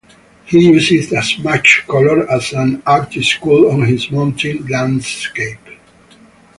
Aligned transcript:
He 0.45 0.69
used 0.73 1.13
as 1.13 1.37
much 1.37 1.83
color 1.85 2.27
as 2.27 2.53
an 2.53 2.81
artist 2.87 3.39
could 3.39 3.69
on 3.71 3.83
his 3.85 4.09
mountain 4.09 4.65
landscapes. 4.65 5.61